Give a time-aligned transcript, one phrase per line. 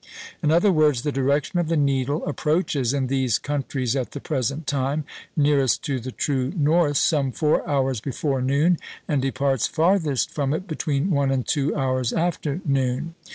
[0.41, 4.65] In other words, the direction of the needle approaches (in these countries at the present
[4.65, 5.05] time)
[5.37, 10.65] nearest to the true north some four hours before noon, and departs farthest from it
[10.67, 13.13] between one and two hours after noon.